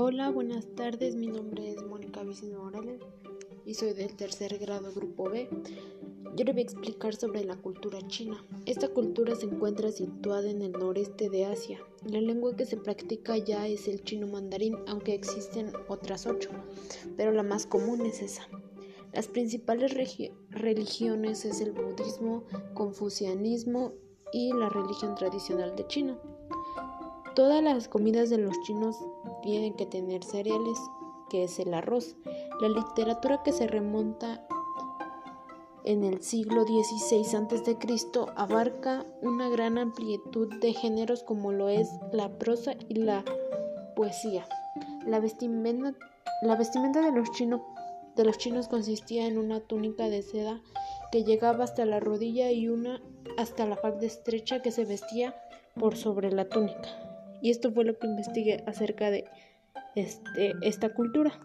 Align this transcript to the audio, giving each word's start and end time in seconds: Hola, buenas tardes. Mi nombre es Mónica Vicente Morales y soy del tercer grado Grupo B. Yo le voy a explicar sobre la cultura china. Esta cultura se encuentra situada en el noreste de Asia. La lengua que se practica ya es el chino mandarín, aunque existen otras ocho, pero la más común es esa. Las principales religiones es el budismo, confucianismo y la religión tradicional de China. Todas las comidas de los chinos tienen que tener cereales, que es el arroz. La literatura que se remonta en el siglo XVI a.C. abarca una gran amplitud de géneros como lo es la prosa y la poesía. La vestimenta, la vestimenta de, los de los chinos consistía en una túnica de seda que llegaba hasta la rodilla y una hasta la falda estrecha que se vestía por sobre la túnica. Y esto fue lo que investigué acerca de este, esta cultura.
Hola, 0.00 0.30
buenas 0.30 0.64
tardes. 0.76 1.16
Mi 1.16 1.26
nombre 1.26 1.72
es 1.72 1.82
Mónica 1.82 2.22
Vicente 2.22 2.56
Morales 2.56 3.00
y 3.64 3.74
soy 3.74 3.94
del 3.94 4.14
tercer 4.14 4.56
grado 4.58 4.92
Grupo 4.94 5.28
B. 5.28 5.48
Yo 6.36 6.44
le 6.44 6.52
voy 6.52 6.60
a 6.60 6.62
explicar 6.62 7.16
sobre 7.16 7.44
la 7.44 7.56
cultura 7.56 7.98
china. 8.06 8.36
Esta 8.64 8.86
cultura 8.90 9.34
se 9.34 9.46
encuentra 9.46 9.90
situada 9.90 10.48
en 10.48 10.62
el 10.62 10.70
noreste 10.70 11.28
de 11.30 11.46
Asia. 11.46 11.80
La 12.04 12.20
lengua 12.20 12.54
que 12.54 12.64
se 12.64 12.76
practica 12.76 13.38
ya 13.38 13.66
es 13.66 13.88
el 13.88 14.04
chino 14.04 14.28
mandarín, 14.28 14.76
aunque 14.86 15.14
existen 15.14 15.72
otras 15.88 16.28
ocho, 16.28 16.50
pero 17.16 17.32
la 17.32 17.42
más 17.42 17.66
común 17.66 18.06
es 18.06 18.22
esa. 18.22 18.46
Las 19.12 19.26
principales 19.26 19.94
religiones 20.52 21.44
es 21.44 21.60
el 21.60 21.72
budismo, 21.72 22.44
confucianismo 22.72 23.94
y 24.32 24.52
la 24.52 24.68
religión 24.68 25.16
tradicional 25.16 25.74
de 25.74 25.88
China. 25.88 26.16
Todas 27.34 27.64
las 27.64 27.88
comidas 27.88 28.30
de 28.30 28.38
los 28.38 28.60
chinos 28.62 28.96
tienen 29.42 29.74
que 29.74 29.86
tener 29.86 30.24
cereales, 30.24 30.78
que 31.30 31.44
es 31.44 31.58
el 31.58 31.74
arroz. 31.74 32.16
La 32.60 32.68
literatura 32.68 33.42
que 33.42 33.52
se 33.52 33.66
remonta 33.66 34.46
en 35.84 36.04
el 36.04 36.22
siglo 36.22 36.64
XVI 36.64 37.36
a.C. 37.36 37.78
abarca 38.36 39.06
una 39.22 39.48
gran 39.48 39.78
amplitud 39.78 40.54
de 40.60 40.72
géneros 40.74 41.22
como 41.22 41.52
lo 41.52 41.68
es 41.68 41.88
la 42.12 42.38
prosa 42.38 42.74
y 42.88 42.94
la 42.96 43.24
poesía. 43.96 44.46
La 45.06 45.20
vestimenta, 45.20 45.94
la 46.42 46.56
vestimenta 46.56 47.00
de, 47.00 47.12
los 47.12 47.28
de 48.16 48.24
los 48.24 48.38
chinos 48.38 48.68
consistía 48.68 49.26
en 49.26 49.38
una 49.38 49.60
túnica 49.60 50.08
de 50.08 50.22
seda 50.22 50.60
que 51.10 51.24
llegaba 51.24 51.64
hasta 51.64 51.86
la 51.86 52.00
rodilla 52.00 52.50
y 52.50 52.68
una 52.68 53.00
hasta 53.38 53.64
la 53.64 53.76
falda 53.76 54.04
estrecha 54.04 54.60
que 54.60 54.72
se 54.72 54.84
vestía 54.84 55.34
por 55.78 55.96
sobre 55.96 56.30
la 56.32 56.48
túnica. 56.48 57.07
Y 57.42 57.50
esto 57.50 57.72
fue 57.72 57.84
lo 57.84 57.98
que 57.98 58.06
investigué 58.06 58.62
acerca 58.66 59.10
de 59.10 59.24
este, 59.94 60.54
esta 60.62 60.90
cultura. 60.94 61.38